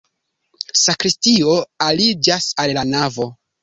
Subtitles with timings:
[0.85, 1.55] Sakristio
[1.91, 3.35] aliĝas al la navo.